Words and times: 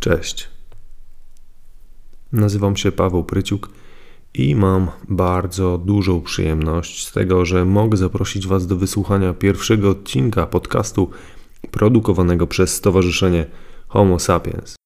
Cześć. 0.00 0.48
Nazywam 2.32 2.76
się 2.76 2.92
Paweł 2.92 3.24
Pryciuk 3.24 3.68
i 4.34 4.54
mam 4.54 4.88
bardzo 5.08 5.78
dużą 5.78 6.20
przyjemność 6.20 7.06
z 7.06 7.12
tego, 7.12 7.44
że 7.44 7.64
mogę 7.64 7.96
zaprosić 7.96 8.46
Was 8.46 8.66
do 8.66 8.76
wysłuchania 8.76 9.34
pierwszego 9.34 9.90
odcinka 9.90 10.46
podcastu 10.46 11.10
produkowanego 11.70 12.46
przez 12.46 12.74
Stowarzyszenie 12.74 13.46
Homo 13.88 14.18
Sapiens. 14.18 14.76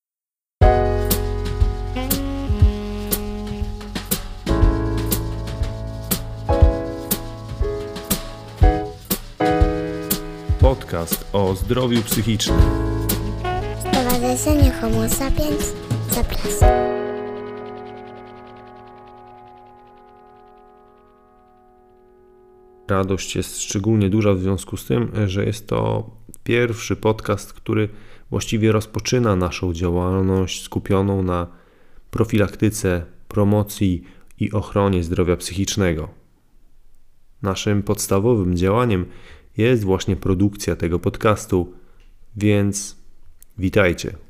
Podcast 10.60 11.26
o 11.32 11.54
zdrowiu 11.54 12.02
psychicznym. 12.02 12.93
Stowarzyszenie 14.34 14.72
Homo 14.72 15.08
Sapiens 15.08 15.72
zaprasza. 16.10 16.94
Radość 22.88 23.36
jest 23.36 23.60
szczególnie 23.62 24.10
duża 24.10 24.34
w 24.34 24.40
związku 24.40 24.76
z 24.76 24.86
tym, 24.86 25.12
że 25.26 25.44
jest 25.44 25.66
to 25.66 26.10
pierwszy 26.44 26.96
podcast, 26.96 27.52
który 27.52 27.88
właściwie 28.30 28.72
rozpoczyna 28.72 29.36
naszą 29.36 29.72
działalność 29.72 30.62
skupioną 30.62 31.22
na 31.22 31.46
profilaktyce, 32.10 33.06
promocji 33.28 34.04
i 34.40 34.52
ochronie 34.52 35.04
zdrowia 35.04 35.36
psychicznego. 35.36 36.08
Naszym 37.42 37.82
podstawowym 37.82 38.56
działaniem 38.56 39.06
jest 39.56 39.84
właśnie 39.84 40.16
produkcja 40.16 40.76
tego 40.76 40.98
podcastu, 40.98 41.72
więc 42.36 42.96
witajcie. 43.58 44.23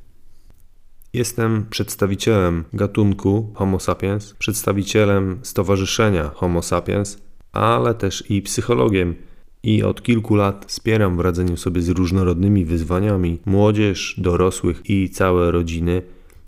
Jestem 1.14 1.66
przedstawicielem 1.70 2.64
gatunku 2.73 3.52
Homo 3.54 3.80
sapiens, 3.80 4.34
przedstawicielem 4.38 5.38
stowarzyszenia 5.43 6.30
Homo 6.34 6.62
sapiens, 6.62 7.18
ale 7.52 7.95
też 7.95 8.30
i 8.30 8.43
psychologiem. 8.43 9.15
I 9.62 9.82
od 9.82 10.02
kilku 10.02 10.34
lat 10.34 10.65
wspieram 10.68 11.16
w 11.16 11.21
radzeniu 11.21 11.56
sobie 11.56 11.82
z 11.82 11.88
różnorodnymi 11.88 12.65
wyzwaniami 12.65 13.38
młodzież, 13.46 14.15
dorosłych 14.18 14.90
i 14.90 15.10
całe 15.10 15.51
rodziny, 15.51 16.02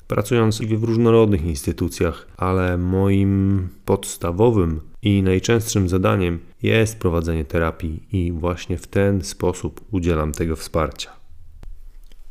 pracując 0.08 0.60
w 0.60 0.84
różnorodnych 0.84 1.44
instytucjach, 1.44 2.26
ale 2.36 2.78
moim 2.78 3.68
podstawowym 3.84 4.80
i 5.02 5.22
najczęstszym 5.22 5.88
zadaniem 5.88 6.38
jest 6.62 6.98
prowadzenie 6.98 7.44
terapii, 7.44 8.02
i 8.12 8.32
właśnie 8.32 8.78
w 8.78 8.86
ten 8.86 9.24
sposób 9.24 9.80
udzielam 9.90 10.32
tego 10.32 10.56
wsparcia. 10.56 11.10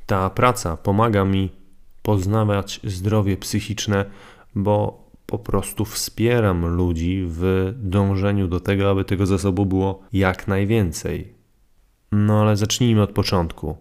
Ta 0.06 0.30
praca 0.30 0.78
pomaga 0.78 1.26
mi 1.26 1.65
poznawać 2.06 2.80
zdrowie 2.84 3.38
psychiczne, 3.38 4.06
bo 4.56 5.06
po 5.26 5.40
prostu 5.40 5.86
wspieram 5.86 6.66
ludzi 6.66 7.26
w 7.28 7.74
dążeniu 7.78 8.48
do 8.48 8.60
tego, 8.60 8.90
aby 8.92 9.06
tego 9.06 9.26
zasobu 9.26 9.66
było 9.66 10.04
jak 10.14 10.48
najwięcej. 10.48 11.34
No 12.12 12.42
ale 12.42 12.58
zacznijmy 12.58 13.02
od 13.02 13.12
początku. 13.12 13.78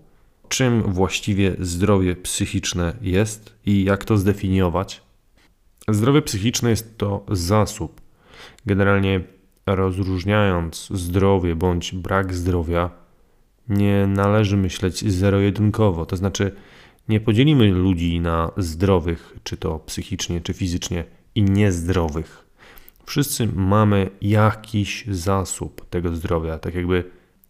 Czym 0.48 0.82
właściwie 0.82 1.56
zdrowie 1.58 2.16
psychiczne 2.16 2.96
jest 3.00 3.58
i 3.66 3.84
jak 3.84 4.04
to 4.04 4.16
zdefiniować? 4.16 5.02
Zdrowie 5.88 6.22
psychiczne 6.22 6.70
jest 6.70 6.98
to 6.98 7.24
zasób. 7.28 8.00
Generalnie 8.66 9.20
rozróżniając 9.66 10.88
zdrowie 10.90 11.56
bądź 11.56 11.94
brak 11.94 12.34
zdrowia, 12.34 12.90
nie 13.68 14.06
należy 14.06 14.56
myśleć 14.56 15.12
zero-jedynkowo, 15.12 16.06
to 16.06 16.16
znaczy 16.16 16.54
nie 17.08 17.20
podzielimy 17.20 17.70
ludzi 17.70 18.20
na 18.20 18.50
zdrowych, 18.56 19.36
czy 19.42 19.56
to 19.56 19.78
psychicznie, 19.78 20.40
czy 20.40 20.54
fizycznie, 20.54 21.04
i 21.34 21.42
niezdrowych. 21.42 22.44
Wszyscy 23.06 23.48
mamy 23.54 24.10
jakiś 24.20 25.04
zasób 25.10 25.88
tego 25.88 26.16
zdrowia, 26.16 26.58
tak 26.58 26.74
jakby 26.74 27.04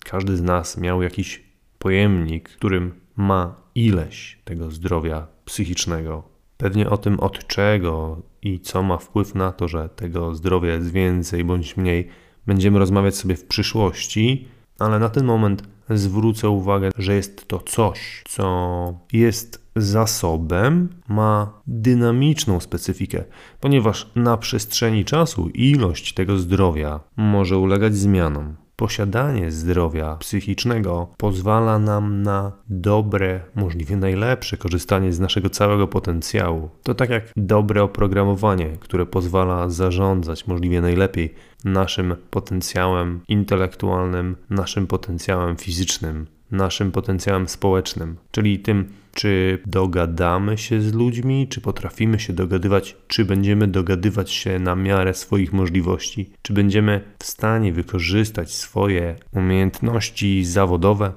każdy 0.05 0.37
z 0.37 0.43
nas 0.43 0.79
miał 0.79 1.03
jakiś 1.03 1.45
pojemnik, 1.79 2.49
którym 2.49 2.95
ma 3.17 3.57
ileś 3.75 4.39
tego 4.45 4.71
zdrowia 4.71 5.27
psychicznego. 5.45 6.23
Pewnie 6.57 6.91
o 6.91 6.99
tym, 6.99 7.21
od 7.21 7.47
czego 7.47 8.23
i 8.43 8.61
co 8.61 8.83
ma 8.83 8.99
wpływ 8.99 9.35
na 9.35 9.53
to, 9.53 9.69
że 9.69 9.89
tego 9.89 10.35
zdrowia 10.35 10.75
jest 10.75 10.93
więcej 10.93 11.45
bądź 11.45 11.77
mniej, 11.77 12.09
będziemy 12.47 12.79
rozmawiać 12.79 13.17
sobie 13.17 13.37
w 13.37 13.45
przyszłości, 13.45 14.49
ale 14.79 14.99
na 14.99 15.09
ten 15.09 15.25
moment 15.25 15.63
zwrócę 15.91 16.49
uwagę, 16.49 16.91
że 16.99 17.15
jest 17.15 17.49
to 17.49 17.61
coś, 17.61 18.23
co 18.29 18.99
jest 19.13 19.65
zasobem, 19.77 20.89
ma 21.09 21.61
dynamiczną 21.67 22.61
specyfikę, 22.61 23.25
ponieważ 23.61 24.11
na 24.15 24.37
przestrzeni 24.37 25.05
czasu 25.05 25.49
ilość 25.49 26.15
tego 26.15 26.39
zdrowia 26.39 27.01
może 27.17 27.59
ulegać 27.59 27.97
zmianom. 27.97 28.57
Posiadanie 28.77 29.51
zdrowia 29.51 30.17
psychicznego 30.17 31.09
pozwala 31.17 31.79
nam 31.79 32.23
na 32.23 32.53
dobre, 32.69 33.41
możliwie 33.55 33.97
najlepsze 33.97 34.57
korzystanie 34.57 35.13
z 35.13 35.21
naszego 35.21 35.51
całego 35.51 35.89
potencjału. 35.89 36.71
To 36.83 36.95
tak 36.95 37.11
jak 37.11 37.33
dobre 37.37 37.83
oprogramowanie, 37.83 38.77
które 38.81 39.07
pozwala 39.07 39.69
zarządzać 39.69 40.47
możliwie 40.47 40.81
najlepiej 40.81 41.35
naszym 41.65 42.17
potencjałem 42.31 43.21
intelektualnym, 43.29 44.37
naszym 44.51 44.87
potencjałem 44.87 45.57
fizycznym, 45.57 46.27
naszym 46.51 46.93
potencjałem 46.93 47.49
społecznym, 47.49 48.17
czyli 48.31 48.59
tym, 48.59 48.89
czy 49.15 49.59
dogadamy 49.67 50.59
się 50.59 50.81
z 50.81 50.93
ludźmi, 50.95 51.49
czy 51.49 51.61
potrafimy 51.61 52.21
się 52.21 52.33
dogadywać, 52.33 52.97
czy 53.07 53.25
będziemy 53.25 53.69
dogadywać 53.69 54.31
się 54.31 54.59
na 54.59 54.75
miarę 54.77 55.15
swoich 55.15 55.53
możliwości, 55.53 56.31
czy 56.43 56.53
będziemy 56.53 57.01
w 57.19 57.25
stanie 57.25 57.73
wykorzystać 57.73 58.55
swoje 58.55 59.17
umiejętności 59.33 60.45
zawodowe. 60.45 61.13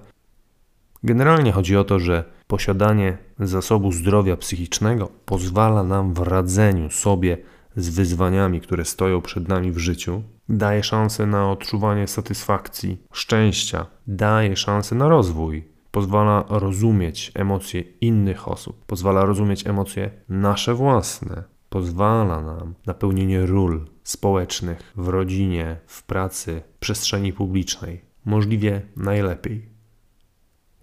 Generalnie 1.03 1.51
chodzi 1.51 1.77
o 1.77 1.83
to, 1.83 1.99
że 1.99 2.23
posiadanie 2.47 3.17
zasobu 3.39 3.91
zdrowia 3.91 4.37
psychicznego 4.37 5.11
pozwala 5.25 5.83
nam 5.83 6.13
w 6.13 6.19
radzeniu 6.19 6.89
sobie 6.89 7.37
z 7.75 7.89
wyzwaniami, 7.89 8.61
które 8.61 8.85
stoją 8.85 9.21
przed 9.21 9.47
nami 9.47 9.71
w 9.71 9.77
życiu, 9.77 10.23
daje 10.49 10.83
szansę 10.83 11.25
na 11.25 11.51
odczuwanie 11.51 12.07
satysfakcji, 12.07 12.97
szczęścia, 13.11 13.85
daje 14.07 14.55
szansę 14.55 14.95
na 14.95 15.09
rozwój, 15.09 15.76
pozwala 15.97 16.45
rozumieć 16.49 17.31
emocje 17.35 17.81
innych 18.01 18.47
osób, 18.47 18.85
pozwala 18.85 19.25
rozumieć 19.25 19.67
emocje 19.67 20.11
nasze 20.29 20.73
własne, 20.73 21.43
pozwala 21.69 22.41
nam 22.41 22.75
na 22.85 22.93
pełnienie 22.93 23.45
ról 23.45 23.85
społecznych 24.03 24.93
w 24.95 25.07
rodzinie, 25.07 25.77
w 25.87 26.03
pracy, 26.03 26.61
w 26.75 26.79
przestrzeni 26.79 27.33
publicznej, 27.33 28.01
możliwie 28.25 28.81
najlepiej. 28.95 29.69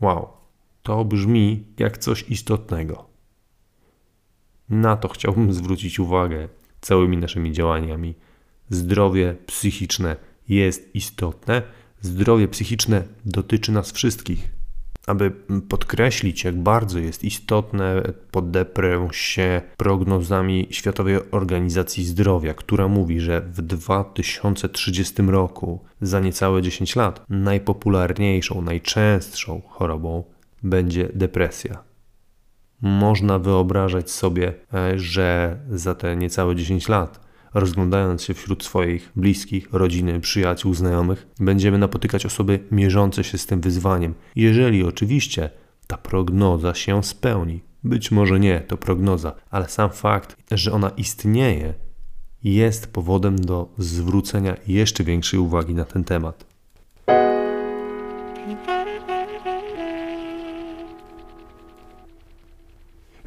Wow, 0.00 0.28
to 0.82 1.04
brzmi 1.04 1.64
jak 1.78 1.98
coś 1.98 2.22
istotnego. 2.30 3.06
Na 4.68 4.96
to 4.96 5.08
chciałbym 5.08 5.52
zwrócić 5.52 5.98
uwagę 5.98 6.48
całymi 6.80 7.16
naszymi 7.16 7.52
działaniami. 7.52 8.14
Zdrowie 8.70 9.36
psychiczne 9.46 10.16
jest 10.48 10.94
istotne. 10.94 11.62
Zdrowie 12.00 12.48
psychiczne 12.48 13.04
dotyczy 13.24 13.72
nas 13.72 13.92
wszystkich. 13.92 14.53
Aby 15.06 15.30
podkreślić, 15.68 16.44
jak 16.44 16.56
bardzo 16.56 16.98
jest 16.98 17.24
istotne, 17.24 18.02
podeprę 18.30 19.08
się 19.12 19.62
prognozami 19.76 20.66
Światowej 20.70 21.16
Organizacji 21.30 22.04
Zdrowia, 22.04 22.54
która 22.54 22.88
mówi, 22.88 23.20
że 23.20 23.40
w 23.40 23.62
2030 23.62 25.22
roku, 25.22 25.84
za 26.00 26.20
niecałe 26.20 26.62
10 26.62 26.96
lat, 26.96 27.24
najpopularniejszą, 27.28 28.62
najczęstszą 28.62 29.62
chorobą 29.68 30.24
będzie 30.62 31.08
depresja. 31.14 31.84
Można 32.80 33.38
wyobrażać 33.38 34.10
sobie, 34.10 34.54
e, 34.74 34.98
że 34.98 35.58
za 35.70 35.94
te 35.94 36.16
niecałe 36.16 36.56
10 36.56 36.88
lat, 36.88 37.23
rozglądając 37.54 38.22
się 38.22 38.34
wśród 38.34 38.64
swoich 38.64 39.12
bliskich, 39.16 39.68
rodziny, 39.72 40.20
przyjaciół, 40.20 40.74
znajomych, 40.74 41.26
będziemy 41.40 41.78
napotykać 41.78 42.26
osoby 42.26 42.58
mierzące 42.70 43.24
się 43.24 43.38
z 43.38 43.46
tym 43.46 43.60
wyzwaniem, 43.60 44.14
jeżeli 44.36 44.84
oczywiście 44.84 45.50
ta 45.86 45.96
prognoza 45.96 46.74
się 46.74 47.02
spełni. 47.02 47.60
Być 47.84 48.10
może 48.10 48.40
nie, 48.40 48.60
to 48.60 48.76
prognoza, 48.76 49.34
ale 49.50 49.68
sam 49.68 49.90
fakt, 49.90 50.36
że 50.50 50.72
ona 50.72 50.88
istnieje, 50.88 51.74
jest 52.44 52.92
powodem 52.92 53.36
do 53.36 53.68
zwrócenia 53.78 54.56
jeszcze 54.66 55.04
większej 55.04 55.40
uwagi 55.40 55.74
na 55.74 55.84
ten 55.84 56.04
temat. 56.04 56.44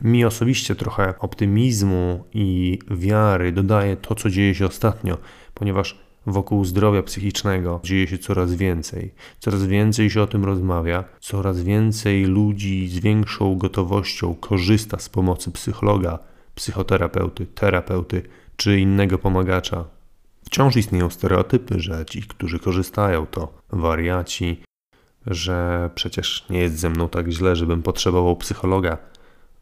Mi 0.01 0.25
osobiście 0.25 0.75
trochę 0.75 1.13
optymizmu 1.19 2.23
i 2.33 2.79
wiary 2.91 3.51
dodaje 3.51 3.97
to, 3.97 4.15
co 4.15 4.29
dzieje 4.29 4.55
się 4.55 4.65
ostatnio, 4.65 5.17
ponieważ 5.53 5.97
wokół 6.25 6.65
zdrowia 6.65 7.03
psychicznego 7.03 7.79
dzieje 7.83 8.07
się 8.07 8.17
coraz 8.17 8.53
więcej. 8.53 9.13
Coraz 9.39 9.65
więcej 9.65 10.09
się 10.09 10.21
o 10.21 10.27
tym 10.27 10.45
rozmawia, 10.45 11.03
coraz 11.19 11.61
więcej 11.61 12.25
ludzi 12.25 12.88
z 12.88 12.99
większą 12.99 13.57
gotowością 13.57 14.35
korzysta 14.35 14.99
z 14.99 15.09
pomocy 15.09 15.51
psychologa, 15.51 16.19
psychoterapeuty, 16.55 17.45
terapeuty 17.45 18.21
czy 18.55 18.79
innego 18.79 19.17
pomagacza. 19.17 19.85
Wciąż 20.45 20.75
istnieją 20.75 21.09
stereotypy, 21.09 21.79
że 21.79 22.05
ci, 22.05 22.21
którzy 22.21 22.59
korzystają, 22.59 23.25
to 23.25 23.53
wariaci, 23.69 24.61
że 25.27 25.89
przecież 25.95 26.45
nie 26.49 26.59
jest 26.59 26.79
ze 26.79 26.89
mną 26.89 27.09
tak 27.09 27.29
źle, 27.29 27.55
żebym 27.55 27.83
potrzebował 27.83 28.35
psychologa, 28.35 28.97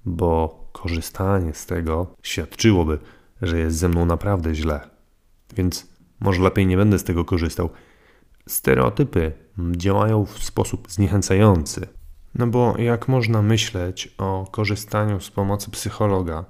bo 0.05 0.65
korzystanie 0.71 1.53
z 1.53 1.65
tego 1.65 2.07
świadczyłoby, 2.23 2.99
że 3.41 3.59
jest 3.59 3.77
ze 3.77 3.89
mną 3.89 4.05
naprawdę 4.05 4.55
źle. 4.55 4.79
Więc 5.55 5.87
może 6.19 6.41
lepiej 6.41 6.67
nie 6.67 6.77
będę 6.77 6.99
z 6.99 7.03
tego 7.03 7.25
korzystał. 7.25 7.69
Stereotypy 8.47 9.31
działają 9.71 10.25
w 10.25 10.43
sposób 10.43 10.91
zniechęcający. 10.91 11.87
No 12.35 12.47
bo 12.47 12.77
jak 12.77 13.07
można 13.07 13.41
myśleć 13.41 14.15
o 14.17 14.47
korzystaniu 14.51 15.19
z 15.19 15.31
pomocy 15.31 15.71
psychologa 15.71 16.45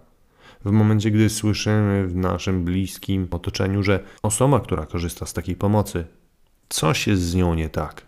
w 0.66 0.72
momencie, 0.72 1.12
gdy 1.12 1.30
słyszymy 1.30 2.08
w 2.08 2.16
naszym 2.16 2.63
bliskim 2.63 3.28
otoczeniu, 3.31 3.84
że 3.84 4.04
osoba, 4.24 4.60
która 4.60 4.86
korzysta 4.86 5.25
z 5.25 5.34
takiej 5.34 5.56
pomocy, 5.56 6.06
coś 6.69 7.08
jest 7.08 7.22
z 7.22 7.36
nią 7.36 7.54
nie 7.54 7.69
tak. 7.69 8.01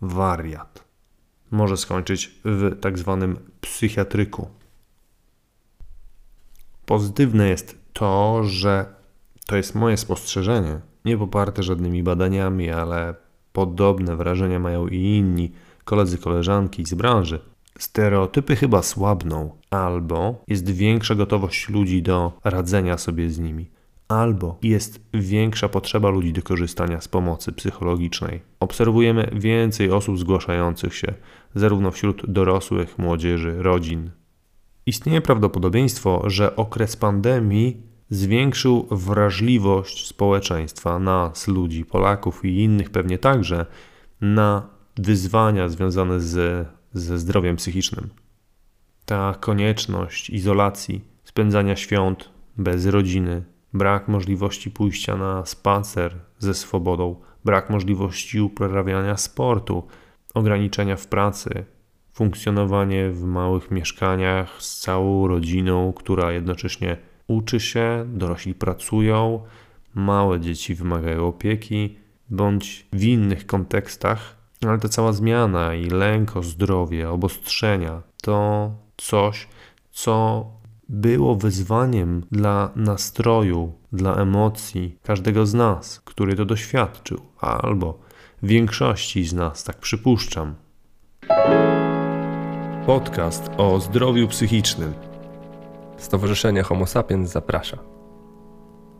Wariat. 0.00 0.84
Może 1.50 1.76
skończyć 1.76 2.40
w 2.44 2.80
tak 2.80 2.98
zwanym 2.98 3.38
psychiatryku. 3.60 4.48
Pozytywne 6.86 7.48
jest 7.48 7.78
to, 7.92 8.44
że 8.44 8.86
to 9.46 9.56
jest 9.56 9.74
moje 9.74 9.96
spostrzeżenie, 9.96 10.80
nie 11.04 11.18
poparte 11.18 11.62
żadnymi 11.62 12.02
badaniami, 12.02 12.70
ale 12.70 13.14
podobne 13.52 14.16
wrażenia 14.16 14.58
mają 14.58 14.88
i 14.88 14.96
inni 14.96 15.52
koledzy, 15.84 16.18
koleżanki 16.18 16.84
z 16.84 16.94
branży. 16.94 17.40
Stereotypy 17.78 18.56
chyba 18.56 18.82
słabną, 18.82 19.50
albo 19.70 20.44
jest 20.48 20.70
większa 20.70 21.14
gotowość 21.14 21.68
ludzi 21.68 22.02
do 22.02 22.32
radzenia 22.44 22.98
sobie 22.98 23.30
z 23.30 23.38
nimi, 23.38 23.70
albo 24.08 24.58
jest 24.62 25.00
większa 25.14 25.68
potrzeba 25.68 26.10
ludzi 26.10 26.32
do 26.32 26.42
korzystania 26.42 27.00
z 27.00 27.08
pomocy 27.08 27.52
psychologicznej. 27.52 28.40
Obserwujemy 28.60 29.30
więcej 29.32 29.90
osób 29.90 30.18
zgłaszających 30.18 30.94
się, 30.94 31.14
zarówno 31.54 31.90
wśród 31.90 32.22
dorosłych, 32.32 32.98
młodzieży, 32.98 33.62
rodzin. 33.62 34.10
Istnieje 34.86 35.20
prawdopodobieństwo, 35.20 36.22
że 36.26 36.56
okres 36.56 36.96
pandemii 36.96 37.82
zwiększył 38.10 38.86
wrażliwość 38.90 40.06
społeczeństwa, 40.06 40.98
nas, 40.98 41.48
ludzi, 41.48 41.84
Polaków 41.84 42.44
i 42.44 42.58
innych 42.62 42.90
pewnie 42.90 43.18
także, 43.18 43.66
na 44.20 44.68
wyzwania 44.96 45.68
związane 45.68 46.20
z, 46.20 46.68
ze 46.92 47.18
zdrowiem 47.18 47.56
psychicznym. 47.56 48.10
Ta 49.04 49.34
konieczność 49.40 50.30
izolacji, 50.30 51.04
spędzania 51.24 51.76
świąt 51.76 52.28
bez 52.56 52.86
rodziny, 52.86 53.44
brak 53.72 54.08
możliwości 54.08 54.70
pójścia 54.70 55.16
na 55.16 55.46
spacer 55.46 56.14
ze 56.38 56.54
swobodą, 56.54 57.16
brak 57.44 57.70
możliwości 57.70 58.40
uprawiania 58.40 59.16
sportu, 59.16 59.86
ograniczenia 60.34 60.96
w 60.96 61.06
pracy, 61.06 61.64
funkcjonowanie 62.12 63.10
w 63.10 63.24
małych 63.24 63.70
mieszkaniach 63.70 64.62
z 64.62 64.80
całą 64.80 65.28
rodziną, 65.28 65.92
która 65.92 66.32
jednocześnie 66.32 66.96
uczy 67.26 67.60
się, 67.60 68.04
dorośli 68.08 68.54
pracują, 68.54 69.42
małe 69.94 70.40
dzieci 70.40 70.74
wymagają 70.74 71.26
opieki, 71.26 71.96
bądź 72.30 72.86
w 72.92 73.02
innych 73.02 73.46
kontekstach, 73.46 74.36
ale 74.66 74.78
ta 74.78 74.88
cała 74.88 75.12
zmiana 75.12 75.74
i 75.74 75.84
lęk 75.84 76.36
o 76.36 76.42
zdrowie, 76.42 77.10
obostrzenia 77.10 78.02
to 78.22 78.70
coś, 78.96 79.48
co 79.90 80.46
było 80.88 81.36
wyzwaniem 81.36 82.22
dla 82.30 82.70
nastroju, 82.76 83.72
dla 83.92 84.14
emocji 84.14 84.98
każdego 85.02 85.46
z 85.46 85.54
nas, 85.54 86.00
który 86.04 86.36
to 86.36 86.44
doświadczył, 86.44 87.20
albo 87.40 87.98
większości 88.42 89.24
z 89.24 89.32
nas, 89.32 89.64
tak 89.64 89.78
przypuszczam. 89.78 90.54
Podcast 92.86 93.50
o 93.56 93.80
zdrowiu 93.80 94.28
psychicznym 94.28 94.94
Stowarzyszenie 95.96 96.62
Homo 96.62 96.86
Sapiens 96.86 97.30
zaprasza. 97.30 97.78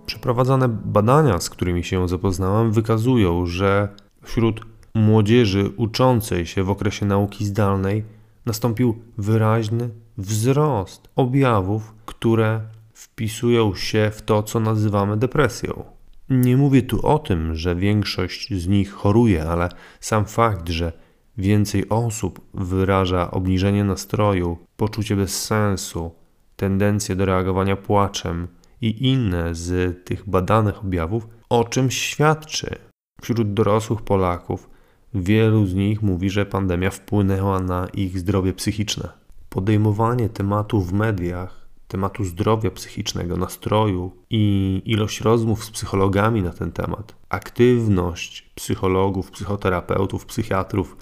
Przeprowadzane 0.06 0.68
badania, 0.68 1.40
z 1.40 1.50
którymi 1.50 1.84
się 1.84 2.08
zapoznałem, 2.08 2.72
wykazują, 2.72 3.46
że 3.46 3.88
wśród 4.22 4.60
młodzieży 4.94 5.70
uczącej 5.76 6.46
się 6.46 6.62
w 6.62 6.70
okresie 6.70 7.06
nauki 7.06 7.44
zdalnej 7.44 8.04
nastąpił 8.46 8.98
wyraźny 9.18 9.90
wzrost 10.18 11.08
objawów, 11.16 11.94
które 12.06 12.60
wpisują 12.92 13.74
się 13.74 14.10
w 14.14 14.22
to, 14.22 14.42
co 14.42 14.60
nazywamy 14.60 15.16
depresją. 15.16 15.84
Nie 16.28 16.56
mówię 16.56 16.82
tu 16.82 17.06
o 17.06 17.18
tym, 17.18 17.54
że 17.54 17.76
większość 17.76 18.54
z 18.54 18.68
nich 18.68 18.92
choruje, 18.92 19.44
ale 19.44 19.68
sam 20.00 20.24
fakt, 20.24 20.68
że 20.68 21.01
więcej 21.38 21.88
osób 21.88 22.40
wyraża 22.54 23.30
obniżenie 23.30 23.84
nastroju, 23.84 24.58
poczucie 24.76 25.16
bezsensu, 25.16 26.10
tendencje 26.56 27.16
do 27.16 27.24
reagowania 27.24 27.76
płaczem 27.76 28.48
i 28.80 29.08
inne 29.10 29.54
z 29.54 29.98
tych 30.04 30.28
badanych 30.28 30.84
objawów, 30.84 31.28
o 31.48 31.64
czym 31.64 31.90
świadczy. 31.90 32.78
Wśród 33.20 33.54
dorosłych 33.54 34.02
Polaków 34.02 34.70
wielu 35.14 35.66
z 35.66 35.74
nich 35.74 36.02
mówi, 36.02 36.30
że 36.30 36.46
pandemia 36.46 36.90
wpłynęła 36.90 37.60
na 37.60 37.88
ich 37.94 38.18
zdrowie 38.18 38.52
psychiczne. 38.52 39.08
Podejmowanie 39.48 40.28
tematu 40.28 40.80
w 40.80 40.92
mediach, 40.92 41.68
tematu 41.88 42.24
zdrowia 42.24 42.70
psychicznego, 42.70 43.36
nastroju 43.36 44.12
i 44.30 44.82
ilość 44.84 45.20
rozmów 45.20 45.64
z 45.64 45.70
psychologami 45.70 46.42
na 46.42 46.50
ten 46.50 46.72
temat, 46.72 47.14
aktywność 47.28 48.50
psychologów, 48.54 49.30
psychoterapeutów, 49.30 50.26
psychiatrów 50.26 50.96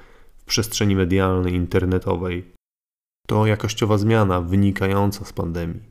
przestrzeni 0.50 0.97
medialnej, 0.97 1.55
internetowej 1.55 2.52
to 3.26 3.47
jakościowa 3.47 3.99
zmiana 3.99 4.41
wynikająca 4.41 5.25
z 5.25 5.32
pandemii. 5.32 5.82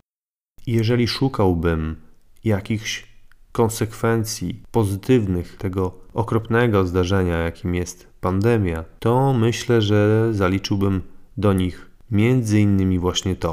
Jeżeli 0.68 1.08
szukałbym 1.08 1.96
jakichś 2.44 3.08
konsekwencji 3.52 4.64
pozytywnych 4.72 5.58
tego 5.58 6.00
okropnego 6.14 6.86
zdarzenia, 6.86 7.38
jakim 7.38 7.76
jest 7.76 8.08
pandemia, 8.22 8.84
to 9.00 9.34
myślę, 9.34 9.82
że 9.82 10.30
zaliczyłbym 10.34 11.02
do 11.38 11.54
nich 11.54 11.90
między 12.12 12.60
innymi 12.60 13.00
właśnie 13.00 13.36
to. 13.36 13.52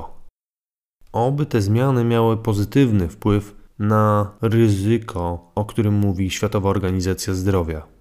Oby 1.13 1.47
te 1.47 1.61
zmiany 1.61 2.05
miały 2.05 2.37
pozytywny 2.37 3.09
wpływ 3.09 3.55
na 3.79 4.33
ryzyko, 4.43 5.53
o 5.55 5.65
którym 5.65 5.95
mówi 5.95 6.31
Światowa 6.31 6.71
Organizacja 6.71 7.35
Zdrowia. 7.35 7.96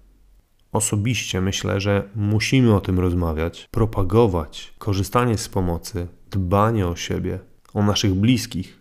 Osobiście 0.72 1.40
myślę, 1.40 1.80
że 1.80 2.08
musimy 2.16 2.74
o 2.74 2.80
tym 2.80 3.00
rozmawiać, 3.00 3.68
propagować 3.70 4.74
korzystanie 4.78 5.38
z 5.38 5.48
pomocy, 5.48 6.06
dbanie 6.30 6.86
o 6.86 6.96
siebie, 6.96 7.38
o 7.74 7.82
naszych 7.82 8.14
bliskich. 8.14 8.80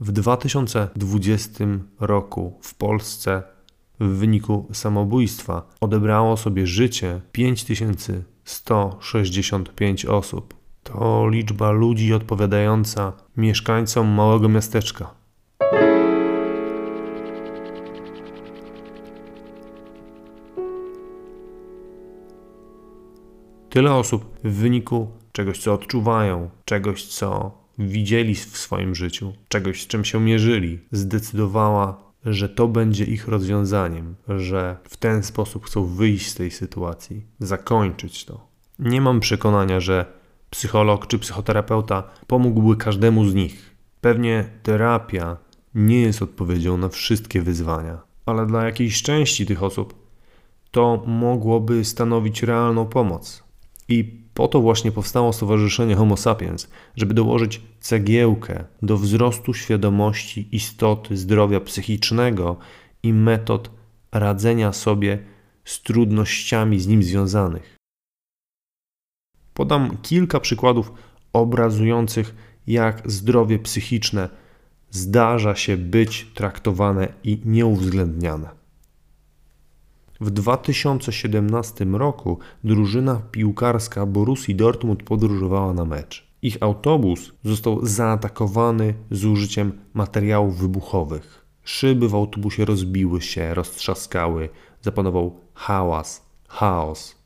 W 0.00 0.12
2020 0.12 1.64
roku 2.00 2.58
w 2.62 2.74
Polsce 2.74 3.42
w 4.00 4.06
wyniku 4.06 4.68
samobójstwa 4.72 5.70
odebrało 5.80 6.36
sobie 6.36 6.66
życie 6.66 7.20
5165 7.32 10.06
osób. 10.06 10.54
To 10.82 11.28
liczba 11.28 11.70
ludzi 11.70 12.14
odpowiadająca 12.14 13.12
mieszkańcom 13.36 14.08
małego 14.08 14.48
miasteczka. 14.48 15.21
Tyle 23.72 23.94
osób 23.94 24.38
w 24.44 24.52
wyniku 24.52 25.10
czegoś, 25.32 25.58
co 25.58 25.74
odczuwają, 25.74 26.50
czegoś, 26.64 27.06
co 27.06 27.58
widzieli 27.78 28.34
w 28.34 28.56
swoim 28.56 28.94
życiu, 28.94 29.32
czegoś, 29.48 29.82
z 29.82 29.86
czym 29.86 30.04
się 30.04 30.20
mierzyli, 30.20 30.78
zdecydowała, 30.90 32.12
że 32.24 32.48
to 32.48 32.68
będzie 32.68 33.04
ich 33.04 33.28
rozwiązaniem, 33.28 34.14
że 34.28 34.76
w 34.84 34.96
ten 34.96 35.22
sposób 35.22 35.66
chcą 35.66 35.84
wyjść 35.84 36.30
z 36.30 36.34
tej 36.34 36.50
sytuacji, 36.50 37.26
zakończyć 37.38 38.24
to. 38.24 38.46
Nie 38.78 39.00
mam 39.00 39.20
przekonania, 39.20 39.80
że 39.80 40.06
psycholog 40.50 41.06
czy 41.06 41.18
psychoterapeuta 41.18 42.02
pomógłby 42.26 42.76
każdemu 42.76 43.28
z 43.28 43.34
nich. 43.34 43.76
Pewnie 44.00 44.44
terapia 44.62 45.36
nie 45.74 46.00
jest 46.00 46.22
odpowiedzią 46.22 46.76
na 46.76 46.88
wszystkie 46.88 47.42
wyzwania, 47.42 47.98
ale 48.26 48.46
dla 48.46 48.64
jakiejś 48.64 49.02
części 49.02 49.46
tych 49.46 49.62
osób 49.62 49.94
to 50.70 51.02
mogłoby 51.06 51.84
stanowić 51.84 52.42
realną 52.42 52.86
pomoc. 52.86 53.51
I 53.88 54.22
po 54.34 54.48
to 54.48 54.60
właśnie 54.60 54.92
powstało 54.92 55.32
Stowarzyszenie 55.32 55.94
Homo 55.94 56.16
Sapiens, 56.16 56.68
żeby 56.96 57.14
dołożyć 57.14 57.60
cegiełkę 57.80 58.64
do 58.82 58.96
wzrostu 58.96 59.54
świadomości 59.54 60.48
istoty 60.56 61.16
zdrowia 61.16 61.60
psychicznego 61.60 62.56
i 63.02 63.12
metod 63.12 63.70
radzenia 64.12 64.72
sobie 64.72 65.18
z 65.64 65.82
trudnościami 65.82 66.80
z 66.80 66.86
nim 66.86 67.02
związanych. 67.02 67.76
Podam 69.54 69.96
kilka 70.02 70.40
przykładów 70.40 70.92
obrazujących, 71.32 72.34
jak 72.66 73.10
zdrowie 73.10 73.58
psychiczne 73.58 74.28
zdarza 74.90 75.54
się 75.54 75.76
być 75.76 76.26
traktowane 76.34 77.12
i 77.24 77.40
nieuwzględniane. 77.44 78.61
W 80.22 80.30
2017 80.30 81.84
roku 81.84 82.38
drużyna 82.64 83.22
piłkarska 83.30 84.06
Borussii 84.06 84.54
Dortmund 84.54 85.02
podróżowała 85.02 85.72
na 85.72 85.84
mecz. 85.84 86.26
Ich 86.42 86.56
autobus 86.60 87.32
został 87.44 87.86
zaatakowany 87.86 88.94
z 89.10 89.24
użyciem 89.24 89.72
materiałów 89.94 90.58
wybuchowych. 90.58 91.46
Szyby 91.64 92.08
w 92.08 92.14
autobusie 92.14 92.64
rozbiły 92.64 93.22
się, 93.22 93.54
roztrzaskały, 93.54 94.48
zapanował 94.82 95.40
hałas, 95.54 96.26
chaos. 96.48 97.16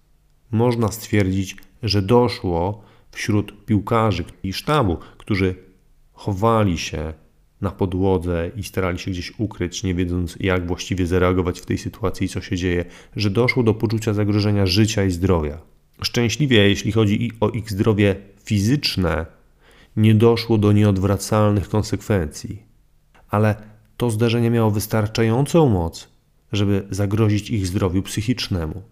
Można 0.51 0.89
stwierdzić, 0.89 1.57
że 1.83 2.03
doszło 2.03 2.83
wśród 3.11 3.65
piłkarzy 3.65 4.25
i 4.43 4.53
sztabu, 4.53 4.97
którzy 5.19 5.55
chowali 6.13 6.79
się 6.79 7.15
na 7.67 7.73
podłodze 7.73 8.51
i 8.57 8.63
starali 8.65 8.99
się 8.99 9.11
gdzieś 9.11 9.33
ukryć, 9.39 9.83
nie 9.83 9.95
wiedząc 9.95 10.37
jak 10.41 10.67
właściwie 10.67 11.07
zareagować 11.07 11.61
w 11.61 11.67
tej 11.67 11.79
sytuacji 11.79 12.25
i 12.27 12.29
co 12.29 12.41
się 12.41 12.57
dzieje, 12.57 12.85
że 13.17 13.31
doszło 13.31 13.63
do 13.63 13.75
poczucia 13.75 14.15
zagrożenia 14.15 14.67
życia 14.67 15.05
i 15.05 15.11
zdrowia. 15.11 15.59
Szczęśliwie, 16.03 16.69
jeśli 16.69 16.93
chodzi 16.93 17.33
o 17.41 17.51
ich 17.51 17.71
zdrowie 17.71 18.17
fizyczne, 18.45 19.27
nie 19.97 20.15
doszło 20.15 20.59
do 20.59 20.73
nieodwracalnych 20.73 21.69
konsekwencji. 21.69 22.63
Ale 23.31 23.55
to 23.97 24.11
zdarzenie 24.11 24.51
miało 24.51 24.71
wystarczającą 24.71 25.69
moc, 25.69 26.09
żeby 26.53 26.87
zagrozić 26.91 27.51
ich 27.51 27.67
zdrowiu 27.67 28.03
psychicznemu. 28.03 28.83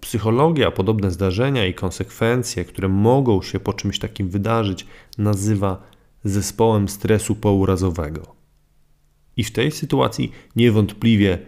Psychologia 0.00 0.70
podobne 0.70 1.10
zdarzenia 1.10 1.66
i 1.66 1.74
konsekwencje, 1.74 2.64
które 2.64 2.88
mogą 2.88 3.42
się 3.42 3.60
po 3.60 3.72
czymś 3.72 3.98
takim 3.98 4.28
wydarzyć, 4.28 4.86
nazywa 5.18 5.95
zespołem 6.24 6.88
stresu 6.88 7.36
pourazowego. 7.36 8.36
I 9.36 9.44
w 9.44 9.52
tej 9.52 9.70
sytuacji 9.70 10.32
niewątpliwie 10.56 11.38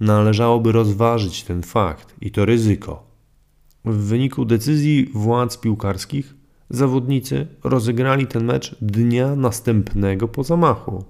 należałoby 0.00 0.72
rozważyć 0.72 1.42
ten 1.42 1.62
fakt 1.62 2.14
i 2.20 2.30
to 2.30 2.44
ryzyko. 2.44 3.06
W 3.84 3.96
wyniku 3.96 4.44
decyzji 4.44 5.10
władz 5.14 5.58
piłkarskich 5.58 6.34
zawodnicy 6.70 7.46
rozegrali 7.64 8.26
ten 8.26 8.44
mecz 8.44 8.76
dnia 8.80 9.36
następnego 9.36 10.28
po 10.28 10.44
zamachu. 10.44 11.04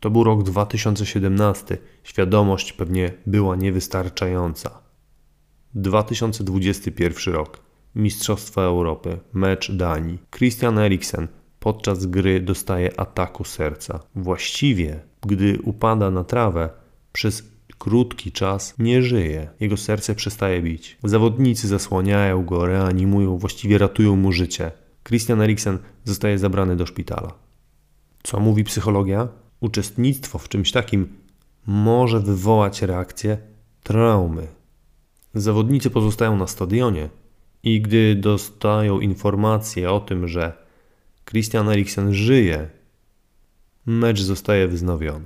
To 0.00 0.10
był 0.10 0.24
rok 0.24 0.42
2017. 0.42 1.78
Świadomość 2.04 2.72
pewnie 2.72 3.12
była 3.26 3.56
niewystarczająca. 3.56 4.82
2021 5.74 7.34
rok. 7.34 7.65
Mistrzostwa 7.96 8.62
Europy, 8.62 9.18
mecz 9.32 9.72
Danii. 9.72 10.18
Christian 10.30 10.78
Eriksen 10.78 11.28
podczas 11.58 12.06
gry 12.06 12.40
dostaje 12.40 13.00
ataku 13.00 13.44
serca. 13.44 14.00
Właściwie, 14.14 15.00
gdy 15.26 15.58
upada 15.62 16.10
na 16.10 16.24
trawę, 16.24 16.70
przez 17.12 17.42
krótki 17.78 18.32
czas 18.32 18.74
nie 18.78 19.02
żyje. 19.02 19.48
Jego 19.60 19.76
serce 19.76 20.14
przestaje 20.14 20.62
bić. 20.62 20.98
Zawodnicy 21.04 21.68
zasłaniają 21.68 22.44
go, 22.44 22.66
reanimują, 22.66 23.38
właściwie 23.38 23.78
ratują 23.78 24.16
mu 24.16 24.32
życie. 24.32 24.72
Christian 25.04 25.40
Eriksen 25.40 25.78
zostaje 26.04 26.38
zabrany 26.38 26.76
do 26.76 26.86
szpitala. 26.86 27.32
Co 28.22 28.40
mówi 28.40 28.64
psychologia? 28.64 29.28
Uczestnictwo 29.60 30.38
w 30.38 30.48
czymś 30.48 30.72
takim 30.72 31.08
może 31.66 32.20
wywołać 32.20 32.82
reakcję 32.82 33.38
traumy. 33.82 34.46
Zawodnicy 35.34 35.90
pozostają 35.90 36.36
na 36.36 36.46
stadionie 36.46 37.08
i 37.66 37.80
gdy 37.80 38.14
dostają 38.14 39.00
informację 39.00 39.90
o 39.90 40.00
tym, 40.00 40.28
że 40.28 40.52
Christian 41.24 41.68
Eriksen 41.68 42.14
żyje, 42.14 42.68
mecz 43.86 44.20
zostaje 44.20 44.68
wznowiony. 44.68 45.24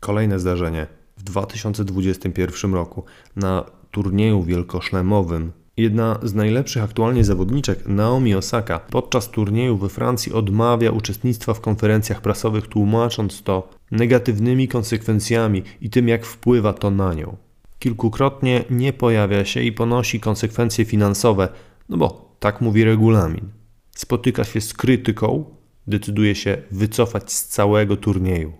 Kolejne 0.00 0.38
zdarzenie. 0.38 0.86
W 1.16 1.22
2021 1.22 2.74
roku 2.74 3.04
na 3.36 3.64
turnieju 3.90 4.42
wielkoszlemowym 4.42 5.52
jedna 5.76 6.18
z 6.22 6.34
najlepszych 6.34 6.82
aktualnie 6.82 7.24
zawodniczek, 7.24 7.86
Naomi 7.86 8.34
Osaka, 8.34 8.78
podczas 8.78 9.30
turnieju 9.30 9.76
we 9.76 9.88
Francji 9.88 10.32
odmawia 10.32 10.90
uczestnictwa 10.90 11.54
w 11.54 11.60
konferencjach 11.60 12.20
prasowych, 12.20 12.66
tłumacząc 12.66 13.42
to 13.42 13.68
negatywnymi 13.90 14.68
konsekwencjami 14.68 15.62
i 15.80 15.90
tym, 15.90 16.08
jak 16.08 16.26
wpływa 16.26 16.72
to 16.72 16.90
na 16.90 17.14
nią. 17.14 17.36
Kilkukrotnie 17.78 18.64
nie 18.70 18.92
pojawia 18.92 19.44
się 19.44 19.62
i 19.62 19.72
ponosi 19.72 20.20
konsekwencje 20.20 20.84
finansowe, 20.84 21.48
no 21.90 21.96
bo 21.96 22.36
tak 22.38 22.60
mówi 22.60 22.84
regulamin. 22.84 23.48
Spotyka 23.90 24.44
się 24.44 24.60
z 24.60 24.74
krytyką, 24.74 25.44
decyduje 25.86 26.34
się 26.34 26.62
wycofać 26.70 27.32
z 27.32 27.48
całego 27.48 27.96
turnieju. 27.96 28.52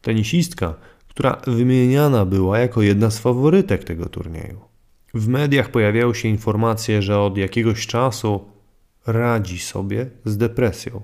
Tenisistka, 0.00 0.74
która 1.08 1.42
wymieniana 1.46 2.26
była 2.26 2.58
jako 2.58 2.82
jedna 2.82 3.10
z 3.10 3.18
faworytek 3.18 3.84
tego 3.84 4.08
turnieju. 4.08 4.60
W 5.14 5.28
mediach 5.28 5.70
pojawiały 5.70 6.14
się 6.14 6.28
informacje, 6.28 7.02
że 7.02 7.20
od 7.20 7.36
jakiegoś 7.36 7.86
czasu 7.86 8.44
radzi 9.06 9.58
sobie 9.58 10.10
z 10.24 10.36
depresją. 10.36 11.02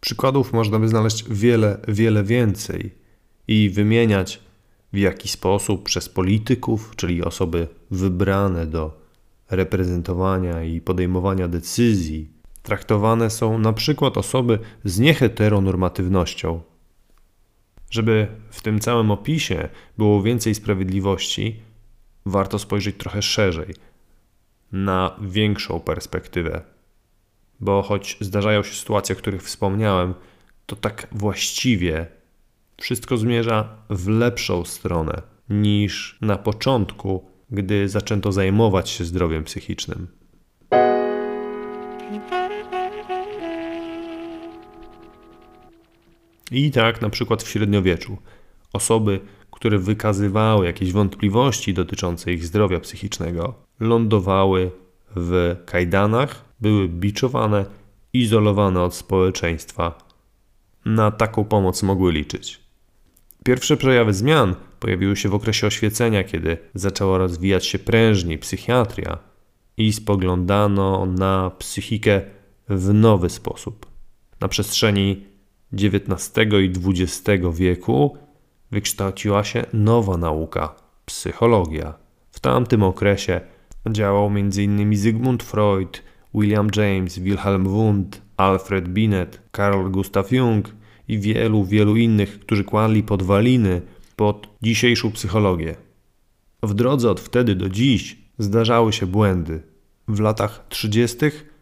Przykładów 0.00 0.52
można 0.52 0.78
by 0.78 0.88
znaleźć 0.88 1.24
wiele, 1.30 1.78
wiele 1.88 2.24
więcej 2.24 2.94
i 3.48 3.70
wymieniać 3.70 4.40
w 4.92 4.96
jaki 4.96 5.28
sposób 5.28 5.82
przez 5.82 6.08
polityków, 6.08 6.92
czyli 6.96 7.24
osoby 7.24 7.68
wybrane 7.90 8.66
do 8.66 9.05
reprezentowania 9.50 10.62
i 10.62 10.80
podejmowania 10.80 11.48
decyzji, 11.48 12.30
traktowane 12.62 13.30
są 13.30 13.58
na 13.58 13.72
przykład 13.72 14.18
osoby 14.18 14.58
z 14.84 14.98
nieheteronormatywnością. 14.98 16.60
Żeby 17.90 18.26
w 18.50 18.62
tym 18.62 18.80
całym 18.80 19.10
opisie 19.10 19.68
było 19.98 20.22
więcej 20.22 20.54
sprawiedliwości, 20.54 21.60
warto 22.26 22.58
spojrzeć 22.58 22.96
trochę 22.96 23.22
szerzej, 23.22 23.74
na 24.72 25.16
większą 25.20 25.80
perspektywę. 25.80 26.62
Bo 27.60 27.82
choć 27.82 28.16
zdarzają 28.20 28.62
się 28.62 28.74
sytuacje, 28.74 29.16
o 29.16 29.18
których 29.18 29.42
wspomniałem, 29.42 30.14
to 30.66 30.76
tak 30.76 31.06
właściwie 31.12 32.06
wszystko 32.80 33.16
zmierza 33.16 33.68
w 33.90 34.08
lepszą 34.08 34.64
stronę 34.64 35.22
niż 35.50 36.18
na 36.20 36.38
początku, 36.38 37.30
gdy 37.50 37.88
zaczęto 37.88 38.32
zajmować 38.32 38.90
się 38.90 39.04
zdrowiem 39.04 39.44
psychicznym. 39.44 40.06
I 46.50 46.70
tak 46.70 47.02
na 47.02 47.10
przykład 47.10 47.42
w 47.42 47.48
średniowieczu 47.48 48.16
osoby, 48.72 49.20
które 49.50 49.78
wykazywały 49.78 50.66
jakieś 50.66 50.92
wątpliwości 50.92 51.74
dotyczące 51.74 52.32
ich 52.32 52.44
zdrowia 52.44 52.80
psychicznego, 52.80 53.54
lądowały 53.80 54.70
w 55.16 55.56
kajdanach, 55.66 56.44
były 56.60 56.88
biczowane, 56.88 57.66
izolowane 58.12 58.82
od 58.82 58.94
społeczeństwa. 58.94 59.98
Na 60.84 61.10
taką 61.10 61.44
pomoc 61.44 61.82
mogły 61.82 62.12
liczyć. 62.12 62.60
Pierwsze 63.44 63.76
przejawy 63.76 64.14
zmian 64.14 64.54
pojawiły 64.80 65.16
się 65.16 65.28
w 65.28 65.34
okresie 65.34 65.66
oświecenia, 65.66 66.24
kiedy 66.24 66.58
zaczęła 66.74 67.18
rozwijać 67.18 67.66
się 67.66 67.78
prężniej 67.78 68.38
psychiatria 68.38 69.18
i 69.76 69.92
spoglądano 69.92 71.06
na 71.06 71.50
psychikę 71.58 72.20
w 72.68 72.94
nowy 72.94 73.30
sposób. 73.30 73.86
Na 74.40 74.48
przestrzeni 74.48 75.26
XIX 75.72 76.30
i 76.62 76.72
XX 76.90 77.44
wieku 77.54 78.16
wykształciła 78.70 79.44
się 79.44 79.64
nowa 79.72 80.16
nauka 80.16 80.74
psychologia. 81.04 81.94
W 82.30 82.40
tamtym 82.40 82.82
okresie 82.82 83.40
działał 83.90 84.26
m.in. 84.26 84.96
Zygmunt 84.96 85.42
Freud, 85.42 86.02
William 86.34 86.68
James, 86.76 87.18
Wilhelm 87.18 87.64
Wundt, 87.64 88.22
Alfred 88.36 88.88
Binet, 88.88 89.42
Carl 89.56 89.90
Gustav 89.90 90.32
Jung 90.32 90.74
i 91.08 91.18
wielu, 91.18 91.64
wielu 91.64 91.96
innych, 91.96 92.40
którzy 92.40 92.64
kładli 92.64 93.02
podwaliny 93.02 93.82
pod 94.16 94.48
dzisiejszą 94.62 95.12
psychologię. 95.12 95.76
W 96.62 96.74
drodze 96.74 97.10
od 97.10 97.20
wtedy 97.20 97.54
do 97.54 97.68
dziś 97.68 98.16
zdarzały 98.38 98.92
się 98.92 99.06
błędy. 99.06 99.62
W 100.08 100.20
latach 100.20 100.66
30., 100.68 101.16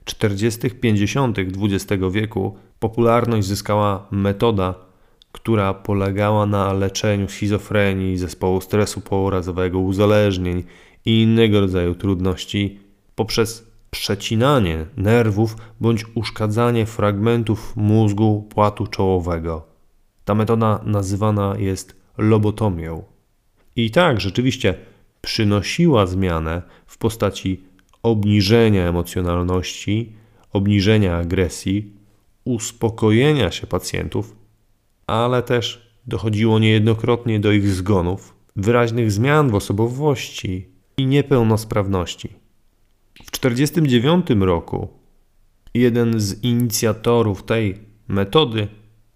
40., 0.04 0.70
50. 0.70 1.38
XX 1.38 2.02
wieku 2.10 2.56
popularność 2.78 3.46
zyskała 3.46 4.06
metoda, 4.10 4.74
która 5.32 5.74
polegała 5.74 6.46
na 6.46 6.72
leczeniu 6.72 7.28
schizofrenii, 7.28 8.18
zespołu 8.18 8.60
stresu 8.60 9.00
pourazowego, 9.00 9.78
uzależnień 9.78 10.64
i 11.04 11.22
innego 11.22 11.60
rodzaju 11.60 11.94
trudności 11.94 12.78
poprzez 13.14 13.66
przecinanie 13.90 14.86
nerwów 14.96 15.56
bądź 15.80 16.04
uszkadzanie 16.14 16.86
fragmentów 16.86 17.76
mózgu 17.76 18.42
płatu 18.42 18.86
czołowego. 18.86 19.66
Ta 20.24 20.34
metoda 20.34 20.80
nazywana 20.84 21.54
jest 21.58 22.03
lobotomią. 22.18 23.02
I 23.76 23.90
tak, 23.90 24.20
rzeczywiście 24.20 24.74
przynosiła 25.20 26.06
zmianę 26.06 26.62
w 26.86 26.98
postaci 26.98 27.64
obniżenia 28.02 28.88
emocjonalności, 28.88 30.12
obniżenia 30.52 31.16
agresji, 31.16 31.92
uspokojenia 32.44 33.50
się 33.50 33.66
pacjentów, 33.66 34.36
ale 35.06 35.42
też 35.42 35.94
dochodziło 36.06 36.58
niejednokrotnie 36.58 37.40
do 37.40 37.52
ich 37.52 37.68
zgonów, 37.68 38.34
wyraźnych 38.56 39.12
zmian 39.12 39.50
w 39.50 39.54
osobowości 39.54 40.68
i 40.96 41.06
niepełnosprawności. 41.06 42.28
W 43.14 43.38
1949 43.38 44.26
roku 44.46 44.88
jeden 45.74 46.20
z 46.20 46.44
inicjatorów 46.44 47.42
tej 47.42 47.78
metody 48.08 48.68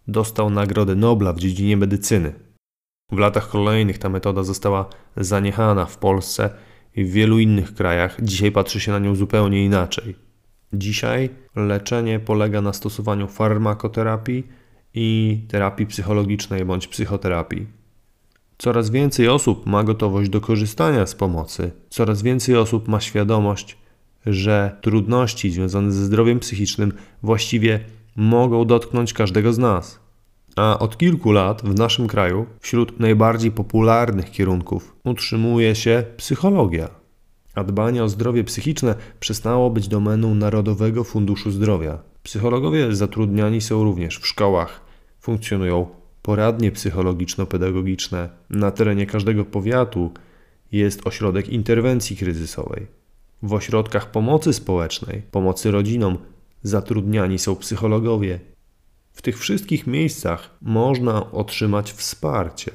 dostał 0.08 0.50
Nagrodę 0.50 0.94
Nobla 0.94 1.32
w 1.32 1.38
dziedzinie 1.38 1.76
medycyny. 1.76 2.47
W 3.12 3.18
latach 3.18 3.48
kolejnych 3.48 3.98
ta 3.98 4.08
metoda 4.08 4.42
została 4.42 4.88
zaniechana 5.16 5.86
w 5.86 5.98
Polsce 5.98 6.50
i 6.96 7.04
w 7.04 7.10
wielu 7.10 7.38
innych 7.38 7.74
krajach. 7.74 8.16
Dzisiaj 8.22 8.52
patrzy 8.52 8.80
się 8.80 8.92
na 8.92 8.98
nią 8.98 9.14
zupełnie 9.14 9.64
inaczej. 9.64 10.16
Dzisiaj 10.72 11.30
leczenie 11.56 12.20
polega 12.20 12.60
na 12.60 12.72
stosowaniu 12.72 13.28
farmakoterapii 13.28 14.46
i 14.94 15.38
terapii 15.48 15.86
psychologicznej 15.86 16.64
bądź 16.64 16.86
psychoterapii. 16.86 17.66
Coraz 18.58 18.90
więcej 18.90 19.28
osób 19.28 19.66
ma 19.66 19.84
gotowość 19.84 20.30
do 20.30 20.40
korzystania 20.40 21.06
z 21.06 21.14
pomocy, 21.14 21.70
coraz 21.90 22.22
więcej 22.22 22.56
osób 22.56 22.88
ma 22.88 23.00
świadomość, 23.00 23.78
że 24.26 24.76
trudności 24.80 25.50
związane 25.50 25.92
ze 25.92 26.04
zdrowiem 26.04 26.40
psychicznym 26.40 26.92
właściwie 27.22 27.80
mogą 28.16 28.64
dotknąć 28.64 29.12
każdego 29.12 29.52
z 29.52 29.58
nas. 29.58 30.07
A 30.58 30.78
od 30.78 30.96
kilku 30.98 31.32
lat 31.32 31.62
w 31.62 31.74
naszym 31.74 32.06
kraju 32.08 32.46
wśród 32.60 33.00
najbardziej 33.00 33.50
popularnych 33.50 34.30
kierunków 34.30 34.96
utrzymuje 35.04 35.74
się 35.74 36.04
psychologia. 36.16 36.88
A 37.54 37.64
dbanie 37.64 38.04
o 38.04 38.08
zdrowie 38.08 38.44
psychiczne 38.44 38.94
przestało 39.20 39.70
być 39.70 39.88
domeną 39.88 40.34
Narodowego 40.34 41.04
Funduszu 41.04 41.50
Zdrowia. 41.50 41.98
Psychologowie 42.22 42.94
zatrudniani 42.94 43.60
są 43.60 43.84
również 43.84 44.18
w 44.18 44.26
szkołach. 44.26 44.80
Funkcjonują 45.20 45.86
poradnie 46.22 46.72
psychologiczno-pedagogiczne. 46.72 48.28
Na 48.50 48.70
terenie 48.70 49.06
każdego 49.06 49.44
powiatu 49.44 50.10
jest 50.72 51.06
ośrodek 51.06 51.48
interwencji 51.48 52.16
kryzysowej. 52.16 52.86
W 53.42 53.52
ośrodkach 53.52 54.10
pomocy 54.10 54.52
społecznej, 54.52 55.22
pomocy 55.30 55.70
rodzinom 55.70 56.18
zatrudniani 56.62 57.38
są 57.38 57.56
psychologowie. 57.56 58.40
W 59.18 59.22
tych 59.22 59.38
wszystkich 59.38 59.86
miejscach 59.86 60.50
można 60.62 61.30
otrzymać 61.32 61.92
wsparcie. 61.92 62.72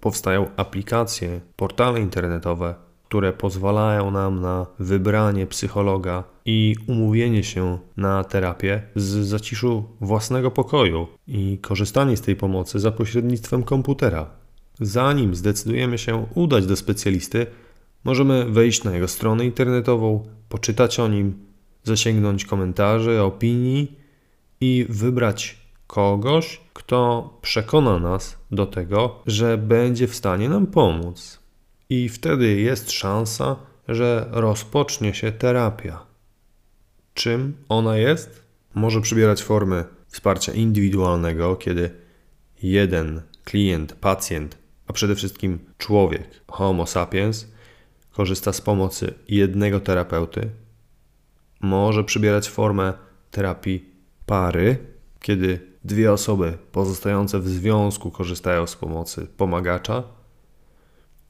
Powstają 0.00 0.46
aplikacje, 0.56 1.40
portale 1.56 2.00
internetowe, 2.00 2.74
które 3.04 3.32
pozwalają 3.32 4.10
nam 4.10 4.40
na 4.40 4.66
wybranie 4.78 5.46
psychologa 5.46 6.24
i 6.44 6.76
umówienie 6.86 7.44
się 7.44 7.78
na 7.96 8.24
terapię 8.24 8.82
z 8.96 9.26
zaciszu 9.26 9.84
własnego 10.00 10.50
pokoju 10.50 11.06
i 11.26 11.58
korzystanie 11.62 12.16
z 12.16 12.20
tej 12.20 12.36
pomocy 12.36 12.80
za 12.80 12.92
pośrednictwem 12.92 13.62
komputera. 13.62 14.30
Zanim 14.80 15.34
zdecydujemy 15.34 15.98
się 15.98 16.26
udać 16.34 16.66
do 16.66 16.76
specjalisty, 16.76 17.46
możemy 18.04 18.44
wejść 18.44 18.84
na 18.84 18.94
jego 18.94 19.08
stronę 19.08 19.44
internetową, 19.44 20.26
poczytać 20.48 21.00
o 21.00 21.08
nim, 21.08 21.38
zasięgnąć 21.84 22.44
komentarzy, 22.44 23.22
opinii 23.22 24.03
i 24.64 24.86
wybrać 24.88 25.56
kogoś, 25.86 26.60
kto 26.72 27.30
przekona 27.42 27.98
nas 27.98 28.36
do 28.50 28.66
tego, 28.66 29.22
że 29.26 29.58
będzie 29.58 30.06
w 30.06 30.14
stanie 30.14 30.48
nam 30.48 30.66
pomóc. 30.66 31.38
I 31.90 32.08
wtedy 32.08 32.60
jest 32.60 32.90
szansa, 32.90 33.56
że 33.88 34.28
rozpocznie 34.30 35.14
się 35.14 35.32
terapia. 35.32 36.06
Czym 37.14 37.56
ona 37.68 37.96
jest? 37.96 38.44
Może 38.74 39.00
przybierać 39.00 39.42
formy 39.42 39.84
wsparcia 40.08 40.52
indywidualnego, 40.52 41.56
kiedy 41.56 41.90
jeden 42.62 43.22
klient, 43.44 43.92
pacjent, 43.92 44.58
a 44.86 44.92
przede 44.92 45.14
wszystkim 45.14 45.58
człowiek, 45.78 46.42
Homo 46.48 46.86
sapiens, 46.86 47.46
korzysta 48.12 48.52
z 48.52 48.60
pomocy 48.60 49.14
jednego 49.28 49.80
terapeuty. 49.80 50.50
Może 51.60 52.04
przybierać 52.04 52.48
formę 52.48 52.92
terapii 53.30 53.93
pary, 54.26 54.76
kiedy 55.20 55.60
dwie 55.84 56.12
osoby 56.12 56.58
pozostające 56.72 57.40
w 57.40 57.48
związku 57.48 58.10
korzystają 58.10 58.66
z 58.66 58.76
pomocy 58.76 59.26
pomagacza 59.36 60.02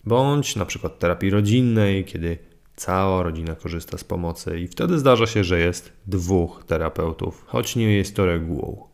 bądź 0.04 0.56
na 0.56 0.64
przykład 0.64 0.98
terapii 0.98 1.30
rodzinnej, 1.30 2.04
kiedy 2.04 2.38
cała 2.76 3.22
rodzina 3.22 3.54
korzysta 3.54 3.98
z 3.98 4.04
pomocy 4.04 4.60
i 4.60 4.68
wtedy 4.68 4.98
zdarza 4.98 5.26
się, 5.26 5.44
że 5.44 5.60
jest 5.60 5.92
dwóch 6.06 6.64
terapeutów, 6.66 7.44
choć 7.46 7.76
nie 7.76 7.96
jest 7.96 8.16
to 8.16 8.26
regułą. 8.26 8.88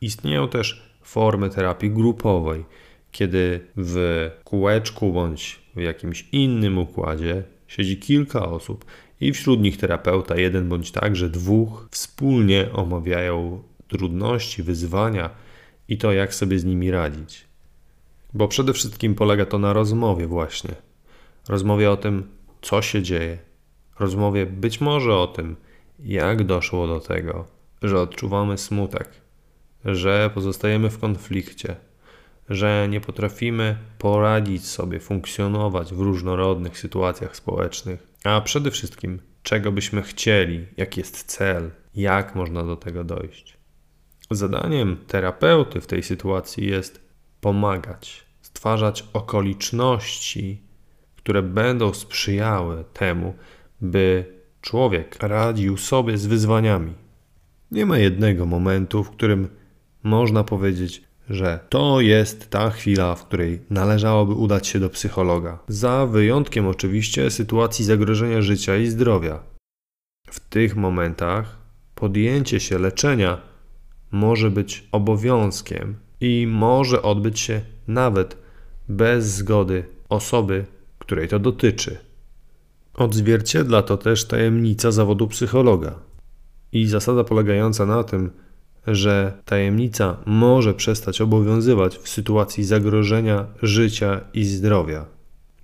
Istnieją 0.00 0.48
też 0.48 0.96
formy 1.02 1.50
terapii 1.50 1.90
grupowej, 1.90 2.64
kiedy 3.12 3.66
w 3.76 4.30
kółeczku 4.44 5.12
bądź 5.12 5.60
w 5.76 5.80
jakimś 5.80 6.28
innym 6.32 6.78
układzie 6.78 7.42
siedzi 7.66 7.96
kilka 7.96 8.48
osób 8.48 8.84
i 9.20 9.32
wśród 9.32 9.60
nich 9.60 9.76
terapeuta, 9.76 10.36
jeden 10.36 10.68
bądź 10.68 10.90
także 10.90 11.30
dwóch, 11.30 11.88
wspólnie 11.90 12.72
omawiają 12.72 13.62
trudności, 13.88 14.62
wyzwania 14.62 15.30
i 15.88 15.98
to, 15.98 16.12
jak 16.12 16.34
sobie 16.34 16.58
z 16.58 16.64
nimi 16.64 16.90
radzić. 16.90 17.46
Bo 18.34 18.48
przede 18.48 18.72
wszystkim 18.72 19.14
polega 19.14 19.46
to 19.46 19.58
na 19.58 19.72
rozmowie, 19.72 20.26
właśnie. 20.26 20.74
Rozmowie 21.48 21.90
o 21.90 21.96
tym, 21.96 22.28
co 22.62 22.82
się 22.82 23.02
dzieje. 23.02 23.38
Rozmowie 23.98 24.46
być 24.46 24.80
może 24.80 25.16
o 25.16 25.26
tym, 25.26 25.56
jak 25.98 26.44
doszło 26.44 26.86
do 26.86 27.00
tego, 27.00 27.46
że 27.82 28.00
odczuwamy 28.00 28.58
smutek, 28.58 29.08
że 29.84 30.30
pozostajemy 30.34 30.90
w 30.90 30.98
konflikcie, 30.98 31.76
że 32.48 32.86
nie 32.90 33.00
potrafimy 33.00 33.76
poradzić 33.98 34.66
sobie, 34.66 35.00
funkcjonować 35.00 35.94
w 35.94 36.00
różnorodnych 36.00 36.78
sytuacjach 36.78 37.36
społecznych, 37.36 38.06
a 38.26 38.40
przede 38.40 38.70
wszystkim, 38.70 39.20
czego 39.42 39.72
byśmy 39.72 40.02
chcieli, 40.02 40.66
jaki 40.76 41.00
jest 41.00 41.24
cel, 41.24 41.70
jak 41.94 42.34
można 42.34 42.62
do 42.62 42.76
tego 42.76 43.04
dojść. 43.04 43.56
Zadaniem 44.30 44.96
terapeuty 45.06 45.80
w 45.80 45.86
tej 45.86 46.02
sytuacji 46.02 46.66
jest 46.66 47.00
pomagać, 47.40 48.26
stwarzać 48.42 49.04
okoliczności, 49.12 50.62
które 51.16 51.42
będą 51.42 51.94
sprzyjały 51.94 52.84
temu, 52.92 53.34
by 53.80 54.34
człowiek 54.60 55.22
radził 55.22 55.76
sobie 55.76 56.18
z 56.18 56.26
wyzwaniami. 56.26 56.94
Nie 57.70 57.86
ma 57.86 57.98
jednego 57.98 58.46
momentu, 58.46 59.04
w 59.04 59.10
którym 59.10 59.48
można 60.02 60.44
powiedzieć, 60.44 61.02
że 61.30 61.60
to 61.68 62.00
jest 62.00 62.50
ta 62.50 62.70
chwila, 62.70 63.14
w 63.14 63.26
której 63.26 63.60
należałoby 63.70 64.32
udać 64.32 64.66
się 64.66 64.80
do 64.80 64.90
psychologa. 64.90 65.58
Za 65.68 66.06
wyjątkiem 66.06 66.66
oczywiście 66.66 67.30
sytuacji 67.30 67.84
zagrożenia 67.84 68.42
życia 68.42 68.76
i 68.76 68.86
zdrowia. 68.86 69.40
W 70.30 70.40
tych 70.40 70.76
momentach 70.76 71.58
podjęcie 71.94 72.60
się 72.60 72.78
leczenia 72.78 73.40
może 74.10 74.50
być 74.50 74.88
obowiązkiem 74.92 75.96
i 76.20 76.46
może 76.50 77.02
odbyć 77.02 77.40
się 77.40 77.60
nawet 77.88 78.36
bez 78.88 79.24
zgody 79.26 79.84
osoby, 80.08 80.64
której 80.98 81.28
to 81.28 81.38
dotyczy. 81.38 81.98
Odzwierciedla 82.94 83.82
to 83.82 83.96
też 83.96 84.24
tajemnica 84.24 84.90
zawodu 84.90 85.28
psychologa 85.28 85.94
i 86.72 86.86
zasada 86.86 87.24
polegająca 87.24 87.86
na 87.86 88.04
tym, 88.04 88.30
że 88.86 89.32
tajemnica 89.44 90.16
może 90.26 90.74
przestać 90.74 91.20
obowiązywać 91.20 91.98
w 91.98 92.08
sytuacji 92.08 92.64
zagrożenia 92.64 93.46
życia 93.62 94.20
i 94.34 94.44
zdrowia. 94.44 95.06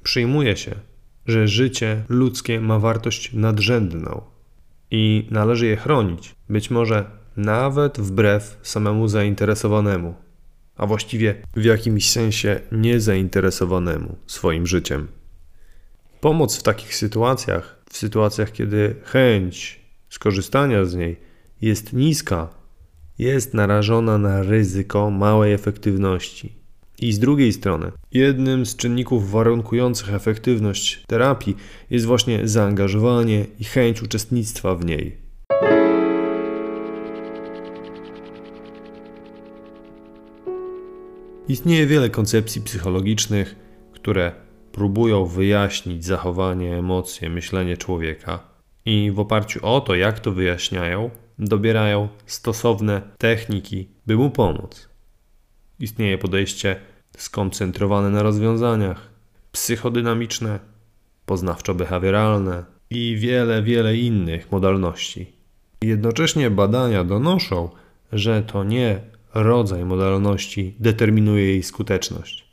Przyjmuje 0.02 0.56
się, 0.56 0.74
że 1.26 1.48
życie 1.48 2.04
ludzkie 2.08 2.60
ma 2.60 2.78
wartość 2.78 3.32
nadrzędną 3.32 4.20
i 4.90 5.26
należy 5.30 5.66
je 5.66 5.76
chronić, 5.76 6.34
być 6.48 6.70
może 6.70 7.04
nawet 7.36 8.00
wbrew 8.00 8.58
samemu 8.62 9.08
zainteresowanemu, 9.08 10.14
a 10.76 10.86
właściwie 10.86 11.34
w 11.56 11.64
jakimś 11.64 12.10
sensie 12.10 12.60
niezainteresowanemu 12.72 14.16
swoim 14.26 14.66
życiem. 14.66 15.08
Pomoc 16.20 16.58
w 16.58 16.62
takich 16.62 16.94
sytuacjach, 16.94 17.82
w 17.90 17.96
sytuacjach, 17.96 18.52
kiedy 18.52 18.94
chęć 19.04 19.80
skorzystania 20.08 20.84
z 20.84 20.94
niej 20.94 21.20
jest 21.60 21.92
niska, 21.92 22.48
jest 23.18 23.54
narażona 23.54 24.18
na 24.18 24.42
ryzyko 24.42 25.10
małej 25.10 25.52
efektywności. 25.52 26.52
I 27.00 27.12
z 27.12 27.18
drugiej 27.18 27.52
strony, 27.52 27.92
jednym 28.12 28.66
z 28.66 28.76
czynników 28.76 29.30
warunkujących 29.30 30.14
efektywność 30.14 31.04
terapii 31.06 31.56
jest 31.90 32.06
właśnie 32.06 32.48
zaangażowanie 32.48 33.46
i 33.60 33.64
chęć 33.64 34.02
uczestnictwa 34.02 34.74
w 34.74 34.84
niej. 34.84 35.16
Istnieje 41.48 41.86
wiele 41.86 42.10
koncepcji 42.10 42.62
psychologicznych, 42.62 43.56
które 43.92 44.32
próbują 44.72 45.24
wyjaśnić 45.26 46.04
zachowanie, 46.04 46.76
emocje, 46.76 47.30
myślenie 47.30 47.76
człowieka 47.76 48.52
i 48.84 49.10
w 49.14 49.20
oparciu 49.20 49.66
o 49.66 49.80
to, 49.80 49.94
jak 49.94 50.20
to 50.20 50.32
wyjaśniają, 50.32 51.10
dobierają 51.38 52.08
stosowne 52.26 53.02
techniki, 53.18 53.88
by 54.06 54.16
mu 54.16 54.30
pomóc. 54.30 54.88
Istnieje 55.78 56.18
podejście 56.18 56.76
skoncentrowane 57.16 58.10
na 58.10 58.22
rozwiązaniach, 58.22 59.08
psychodynamiczne, 59.52 60.58
poznawczo-behawioralne 61.26 62.64
i 62.90 63.16
wiele, 63.18 63.62
wiele 63.62 63.96
innych 63.96 64.52
modalności. 64.52 65.32
Jednocześnie 65.82 66.50
badania 66.50 67.04
donoszą, 67.04 67.70
że 68.12 68.42
to 68.42 68.64
nie 68.64 69.00
rodzaj 69.34 69.84
modalności 69.84 70.74
determinuje 70.80 71.44
jej 71.44 71.62
skuteczność. 71.62 72.44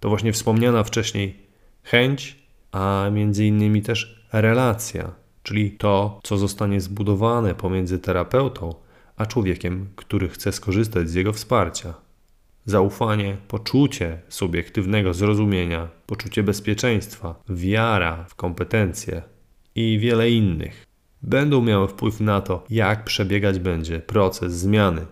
To 0.00 0.08
właśnie 0.08 0.32
wspomniana 0.32 0.84
wcześniej 0.84 1.36
chęć, 1.82 2.36
a 2.72 3.08
między 3.12 3.46
innymi 3.46 3.82
też 3.82 4.26
relacja, 4.32 5.12
czyli 5.42 5.70
to, 5.70 6.20
co 6.22 6.36
zostanie 6.36 6.80
zbudowane 6.80 7.54
pomiędzy 7.54 7.98
terapeutą 7.98 8.74
a 9.16 9.26
człowiekiem, 9.26 9.88
który 9.96 10.28
chce 10.28 10.52
skorzystać 10.52 11.08
z 11.08 11.14
jego 11.14 11.32
wsparcia. 11.32 11.94
Zaufanie, 12.64 13.36
poczucie 13.48 14.20
subiektywnego 14.28 15.14
zrozumienia, 15.14 15.88
poczucie 16.06 16.42
bezpieczeństwa, 16.42 17.34
wiara 17.48 18.24
w 18.28 18.34
kompetencje 18.34 19.22
i 19.74 19.98
wiele 19.98 20.30
innych 20.30 20.86
będą 21.22 21.62
miały 21.62 21.88
wpływ 21.88 22.20
na 22.20 22.40
to, 22.40 22.64
jak 22.70 23.04
przebiegać 23.04 23.58
będzie 23.58 24.00
proces 24.00 24.52
zmiany. 24.52 25.06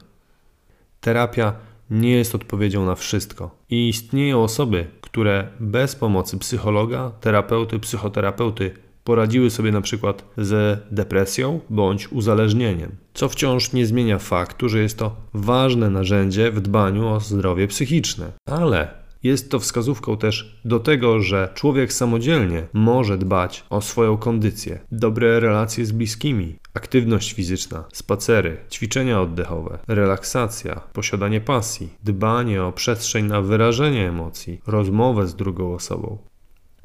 Terapia 1.00 1.52
nie 1.90 2.10
jest 2.10 2.34
odpowiedzią 2.34 2.86
na 2.86 2.94
wszystko 2.94 3.50
i 3.70 3.88
istnieją 3.88 4.42
osoby, 4.42 4.86
które 5.00 5.48
bez 5.60 5.96
pomocy 5.96 6.38
psychologa, 6.38 7.10
terapeuty, 7.20 7.78
psychoterapeuty 7.78 8.74
poradziły 9.08 9.50
sobie 9.50 9.72
na 9.72 9.80
przykład 9.80 10.24
z 10.36 10.80
depresją 10.90 11.60
bądź 11.70 12.12
uzależnieniem, 12.12 12.96
co 13.14 13.28
wciąż 13.28 13.72
nie 13.72 13.86
zmienia 13.86 14.18
faktu, 14.18 14.68
że 14.68 14.78
jest 14.78 14.98
to 14.98 15.16
ważne 15.34 15.90
narzędzie 15.90 16.50
w 16.50 16.60
dbaniu 16.60 17.08
o 17.08 17.20
zdrowie 17.20 17.68
psychiczne. 17.68 18.32
Ale 18.46 18.88
jest 19.22 19.50
to 19.50 19.58
wskazówką 19.58 20.16
też 20.16 20.60
do 20.64 20.80
tego, 20.80 21.20
że 21.20 21.48
człowiek 21.54 21.92
samodzielnie 21.92 22.66
może 22.72 23.18
dbać 23.18 23.64
o 23.70 23.80
swoją 23.80 24.16
kondycję, 24.16 24.78
dobre 24.92 25.40
relacje 25.40 25.86
z 25.86 25.92
bliskimi, 25.92 26.56
aktywność 26.74 27.32
fizyczna, 27.32 27.84
spacery, 27.92 28.56
ćwiczenia 28.70 29.20
oddechowe, 29.20 29.78
relaksacja, 29.88 30.80
posiadanie 30.92 31.40
pasji, 31.40 31.88
dbanie 32.04 32.64
o 32.64 32.72
przestrzeń 32.72 33.26
na 33.26 33.42
wyrażenie 33.42 34.08
emocji, 34.08 34.60
rozmowę 34.66 35.26
z 35.26 35.34
drugą 35.34 35.74
osobą 35.74 36.18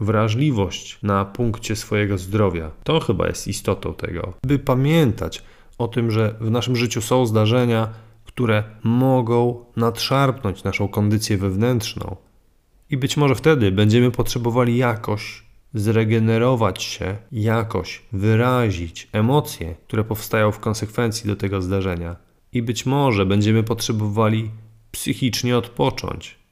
wrażliwość 0.04 1.00
na 1.04 1.26
punkcie 1.26 1.76
swojego 1.76 2.18
zdrowia. 2.18 2.72
To 2.84 3.00
chyba 3.00 3.28
jest 3.28 3.48
istotą 3.48 3.94
tego, 3.94 4.34
by 4.44 4.60
pamiętać 4.60 5.44
o 5.78 5.88
tym, 5.88 6.12
że 6.12 6.36
w 6.42 6.52
naszym 6.52 6.76
życiu 6.76 7.02
są 7.02 7.26
zdarzenia, 7.26 7.94
które 8.26 8.64
mogą 8.84 9.66
nadszarpnąć 9.76 10.64
naszą 10.64 10.88
kondycję 10.88 11.38
wewnętrzną. 11.38 12.16
I 12.90 12.98
być 12.98 13.18
może 13.18 13.36
wtedy 13.36 13.72
będziemy 13.72 14.12
potrzebowali 14.12 14.78
jakoś 14.78 15.44
zregenerować 15.74 16.84
się, 16.84 17.18
jakoś 17.32 18.02
wyrazić 18.12 19.08
emocje, 19.12 19.76
które 19.88 20.04
powstają 20.04 20.52
w 20.52 20.60
konsekwencji 20.60 21.28
do 21.28 21.36
tego 21.36 21.62
zdarzenia. 21.62 22.16
I 22.54 22.62
być 22.62 22.86
może 22.86 23.26
będziemy 23.26 23.64
potrzebowali 23.64 24.52
psychicznie 24.92 25.58
odpocząć. 25.58 26.43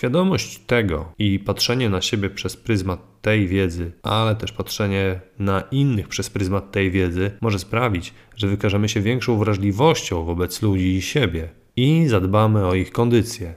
Świadomość 0.00 0.58
tego 0.58 1.12
i 1.18 1.38
patrzenie 1.38 1.90
na 1.90 2.00
siebie 2.00 2.30
przez 2.30 2.56
pryzmat 2.56 3.20
tej 3.22 3.48
wiedzy, 3.48 3.92
ale 4.02 4.36
też 4.36 4.52
patrzenie 4.52 5.20
na 5.38 5.60
innych 5.60 6.08
przez 6.08 6.30
pryzmat 6.30 6.72
tej 6.72 6.90
wiedzy 6.90 7.30
może 7.40 7.58
sprawić, 7.58 8.14
że 8.36 8.48
wykażemy 8.48 8.88
się 8.88 9.00
większą 9.00 9.38
wrażliwością 9.38 10.24
wobec 10.24 10.62
ludzi 10.62 10.96
i 10.96 11.02
siebie 11.02 11.48
i 11.76 12.06
zadbamy 12.08 12.66
o 12.66 12.74
ich 12.74 12.92
kondycję. 12.92 13.54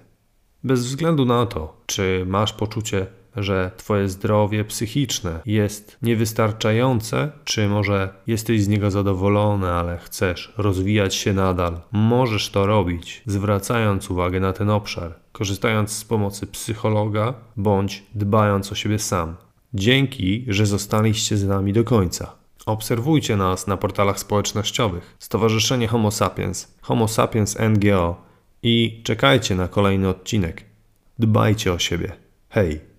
Bez 0.64 0.86
względu 0.86 1.26
na 1.26 1.46
to, 1.46 1.82
czy 1.86 2.24
masz 2.28 2.54
poczucie 2.54 3.08
że 3.36 3.72
Twoje 3.78 4.10
zdrowie 4.10 4.66
psychiczne 4.66 5.40
jest 5.46 5.98
niewystarczające, 6.02 7.32
czy 7.44 7.68
może 7.68 8.14
jesteś 8.28 8.64
z 8.64 8.68
niego 8.68 8.92
zadowolony, 8.92 9.72
ale 9.72 9.98
chcesz 9.98 10.54
rozwijać 10.58 11.16
się 11.16 11.34
nadal, 11.34 11.82
możesz 11.92 12.50
to 12.50 12.66
robić, 12.66 13.24
zwracając 13.26 14.12
uwagę 14.12 14.40
na 14.40 14.54
ten 14.54 14.70
obszar, 14.70 15.16
korzystając 15.32 15.92
z 15.92 16.06
pomocy 16.06 16.48
psychologa 16.48 17.34
bądź 17.58 18.04
dbając 18.16 18.72
o 18.72 18.76
siebie 18.76 19.00
sam. 19.00 19.36
Dzięki, 19.74 20.46
że 20.48 20.66
zostaliście 20.66 21.38
z 21.38 21.48
nami 21.48 21.74
do 21.74 21.84
końca. 21.84 22.36
Obserwujcie 22.66 23.38
nas 23.38 23.68
na 23.68 23.78
portalach 23.78 24.20
społecznościowych 24.20 25.16
Stowarzyszenie 25.20 25.88
Homo 25.88 26.12
Sapiens, 26.12 26.76
Homo 26.82 27.08
Sapiens 27.08 27.58
NGO 27.60 28.22
i 28.64 29.02
czekajcie 29.04 29.56
na 29.56 29.68
kolejny 29.68 30.10
odcinek. 30.10 30.66
Dbajcie 31.20 31.74
o 31.74 31.80
siebie. 31.80 32.12
Hej! 32.50 32.93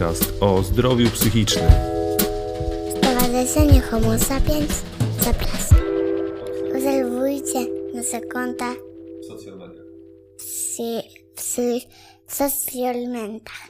Podcast 0.00 0.32
o 0.40 0.62
zdrowiu 0.62 1.10
psychicznym. 1.10 1.70
Stowarzyszenie 2.96 3.80
Homo 3.80 4.18
Sapiens 4.18 4.82
zaprasza. 5.20 5.74
Obserwujcie 6.74 7.66
nasze 7.94 8.20
konta 8.20 8.74
w 8.74 9.28
mediach. 9.28 9.84
Mediach. 13.08 13.69